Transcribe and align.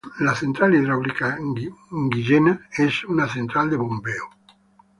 La 0.19 0.33
central 0.33 0.73
hidráulica 0.73 1.37
Guillena 1.91 2.67
es 2.75 3.03
una 3.05 3.29
central 3.31 3.69
de 3.69 3.77
bombeo. 3.77 4.29